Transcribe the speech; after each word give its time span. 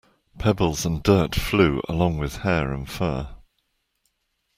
Pebbles 0.39 0.83
and 0.83 1.03
dirt 1.03 1.35
flew 1.35 1.79
along 1.87 2.17
with 2.17 2.37
hair 2.37 2.73
and 2.73 2.89
fur. 2.89 3.35